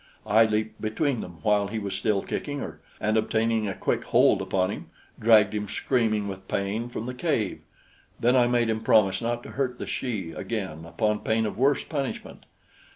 [0.25, 4.41] I leaped between them while he was still kicking her, and obtaining a quick hold
[4.41, 4.89] upon him,
[5.19, 7.61] dragged him screaming with pain from the cave.
[8.19, 11.83] Then I made him promise not to hurt the she again, upon pain of worse
[11.83, 12.47] punishment.